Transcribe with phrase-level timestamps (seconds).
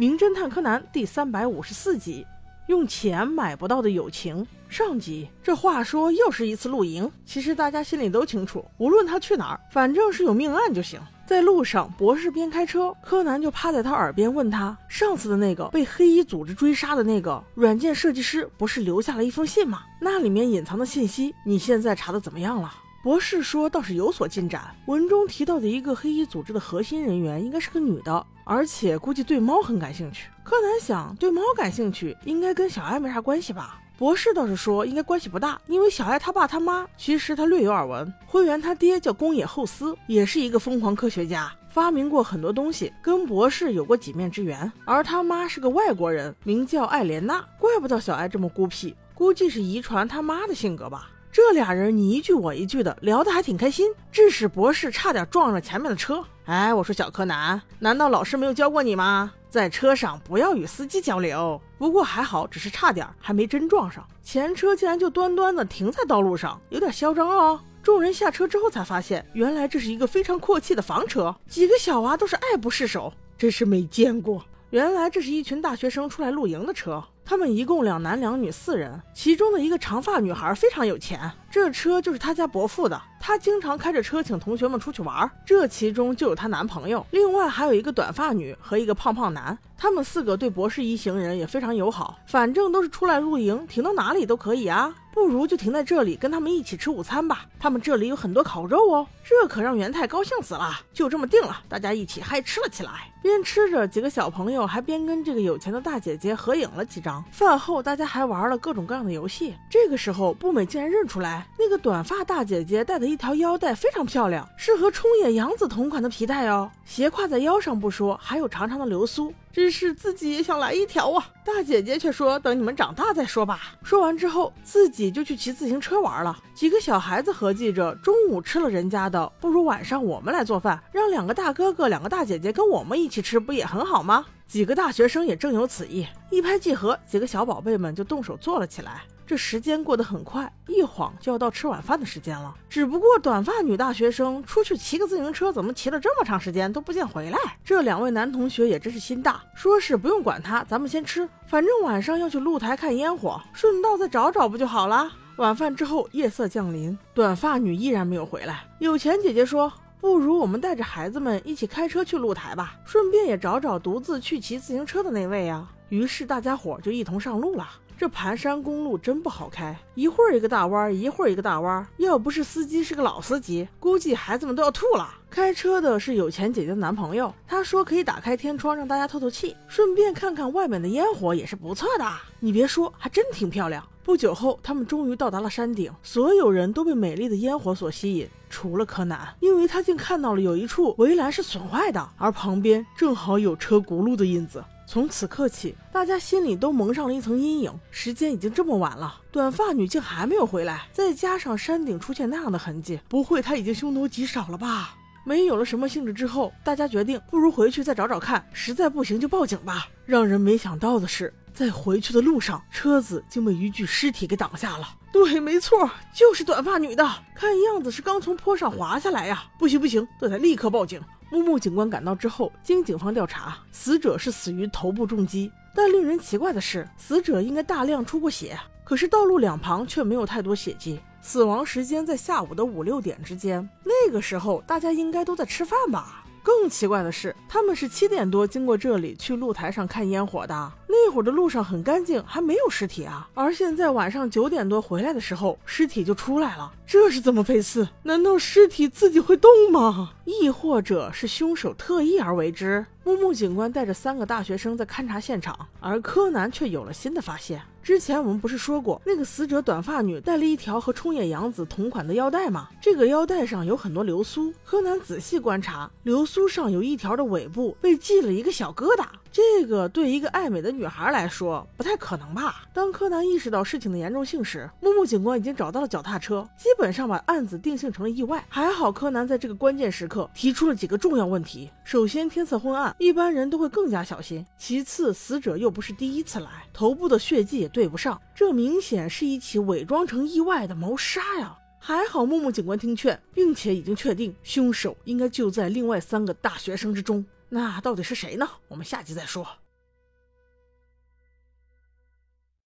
[0.00, 2.24] 名侦探柯南》第三百五十四集。
[2.68, 4.46] 用钱买不到的友情。
[4.68, 7.10] 上集，这话说又是一次露营。
[7.24, 11.00] 其实大家心里都清楚，无论他去哪儿，反正是有命案就行。
[11.26, 19.80] 在路上，博士边开车，柯南就趴在他耳边问他：“上次的那个被黑衣组织追杀的那个软件设计师，不是留下了一封信吗？
[20.00, 22.72] 那里面隐藏的信息，你现在查的怎么样了？”
[23.02, 24.74] 博士说倒是有所进展。
[24.86, 30.28] 文中提到的一个黑衣组织的核心人员，应该是个女的，而且估计对猫很感兴趣。
[30.42, 33.80] 柯南想，对猫感兴趣，应该跟小爱没啥关系吧？
[33.96, 38.12] 博士倒是说，应该关系不大，因为小爱他爸他妈，其实他略有耳闻。
[38.26, 44.70] 灰原他爹叫宫野厚司，也是一个疯狂科学家，发明过很多东西，跟博士有过几面之缘。
[44.84, 51.10] 而他妈是个外国人，名叫艾莲娜，怪不得小爱这么孤僻，估计是遗传他妈的性格吧。
[51.40, 56.20] 这俩人你一句我一句的聊得还挺开心，致使博士差点撞上前面的车。
[56.46, 59.32] 哎，我说小柯南，难道老师没有教过你吗？
[59.48, 61.60] 在车上不要与司机交流。
[61.78, 64.04] 不过还好，只是差点，还没真撞上。
[64.20, 67.60] 前车竟然就端端的停在道路上，有点嚣张哦。
[67.84, 74.44] 众人下车之后才发现，原来这是一个非常阔气的房车，几个小娃都是爱不释手，真是没见过。
[74.70, 77.02] 原来这是一群大学生出来露营的车。
[77.24, 94.92] 他们一共两男两女四人，其中的一个长发女孩非常有钱，这车就是她家伯父的，她经常开着车请同学们出去玩，这其中就有她男朋友，另外还有一个短发女和一个胖胖男，他们四个对博士一行人也非常友好，反正都是出来露营，停到哪里都可以啊。
[95.14, 97.46] 不如就停在这里，跟他们一起吃午餐吧。
[97.58, 100.70] 他们这里有很多烤肉哦，这可让元太高兴死了。
[100.92, 103.12] 就这么定了，大家一起嗨吃了起来。
[103.20, 107.24] 边吃着，几个小朋友还边跟这个有钱的大姐姐合影了几张。
[107.32, 109.54] 饭后，大家还玩了各种各样的游戏。
[109.68, 119.34] 这个时候，步美竟然认出来，那个短发大姐姐戴的一条腰带非常漂亮，是和冲野洋子同款的皮带哦，斜挎在腰上不说，还有长长的流苏。
[119.58, 121.30] 只是自己也想来一条啊！
[121.44, 126.38] 大姐姐却说：“等你们长大再说吧。”说完之后，自己就去骑自行车玩了。
[126.54, 134.24] 几个小孩子合计着，中午吃了人家的，不如晚上我们来做饭，让两个大哥哥、两个大姐姐跟我们一起吃，不也很好吗？
[134.46, 139.02] 几个大学生也正有此意，一拍即合，几个小宝贝们就动手做了起来。
[139.28, 142.56] 这时间过得很快，一晃就要到吃晚饭的时间了。
[142.70, 147.38] 只不过短发女大学生出去骑个自行车，怎么骑了这么长时间都不见回来？
[147.62, 155.12] 这两位男同学也真是心大，说是不用管他，咱们先吃，反正晚上要去露台看烟火，顺道再找找不就好了？
[155.36, 158.64] 晚饭之后，夜色降临，短发女依然没有回来。
[158.78, 165.70] 有钱姐姐说，不如我们带着孩子们一起开车去露台吧，顺便也找找独自去骑自行车的那位啊。
[165.90, 167.68] 于是大家伙就一同上路了。
[167.98, 171.84] 这盘山公路真不好开，一会儿一个大弯，一会儿一个大弯。
[171.96, 175.16] 要不是司机是个老司机，估计孩子们都要吐了。
[175.28, 182.08] 开车的是有钱姐姐的男朋友，他说可以打开天窗让大家透透气，顺便看看外面的烟火也是不错的。
[182.38, 183.84] 你别说，还真挺漂亮。
[184.04, 194.62] 不久后，他们终于到达了山顶，所有人都被美丽的烟火所吸引，除了柯南，因为他竟看到了有一处围栏是损坏的，而旁边正好有车轱辘的印子。
[194.90, 197.70] 从此刻起，大家心里都蒙上了一层阴影。
[197.90, 204.96] 时间已经这么晚了，短发女竟还没有回来，再加上山顶出现那样的痕迹，不会她已经凶多吉少了吧？
[205.26, 209.88] 没有了什么兴致之后，大家决定不如回去再找找看，实在不行就报警吧。
[210.06, 214.88] 让人没想到的是，在回去的路上，车子竟被一具尸体给挡下了。
[215.12, 219.44] 对，没错，就是短发女的，看样子是刚从坡上滑下来呀！
[219.58, 220.98] 不行不行，这得立刻报警。
[221.30, 225.50] 木木警官赶到之后，经警方调查，死者是死于头部重击。
[225.74, 231.00] 但令人奇怪的是，死者应该大量出过血，可是道路两旁却没有太多血迹。
[231.20, 236.24] 死亡时间在下午的五六点之间，那个时候大家应该都在吃饭吧？
[236.42, 240.72] 更奇怪的是，他们是七点多经过这里去露台上看烟火的。
[240.88, 243.28] 那会儿的路上很干净，还没有尸体啊。
[243.34, 247.86] 而现在晚上九点多回来的时候，尸体就出来了，这是怎么回事？
[248.02, 250.14] 难道尸体自己会动吗？
[250.24, 252.86] 亦或者是凶手特意而为之？
[253.04, 257.62] 木木警官带着三个大学生在勘察现场，而柯南却有了新的发现。
[257.82, 262.68] 之前我们不是说过，那个死者短发女戴了一条和冲野洋子同款的腰带吗？
[262.82, 264.52] 这个腰带上有很多流苏。
[264.62, 269.06] 柯南仔细观察，流苏上有一条的尾部被系了一个小疙瘩。
[269.38, 272.64] 这个对一个爱美的女孩来说不太可能吧？
[272.74, 278.44] 当柯南意识到事情的严重性时，木木警官已经找到了脚踏车，基本上把案子定性成了意外。
[278.48, 291.56] 还好柯南在这个关键时刻提出了几个重要问题：首先，天色昏暗，一般人都会更加小心；其次，死者又不是第一次来，头部的血迹也对不上，这明显是一起伪装成意外的谋杀呀！
[291.78, 297.24] 还好木木警官听劝，并且已经确定凶手应该就在另外三个大学生之中。
[297.50, 298.48] 那到底是谁呢？
[298.68, 299.46] 我们下集再说。